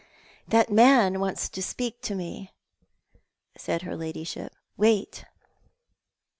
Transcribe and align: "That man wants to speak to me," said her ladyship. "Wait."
"That 0.47 0.71
man 0.71 1.19
wants 1.19 1.47
to 1.49 1.61
speak 1.61 2.01
to 2.01 2.15
me," 2.15 2.51
said 3.55 3.83
her 3.83 3.95
ladyship. 3.95 4.55
"Wait." 4.75 5.25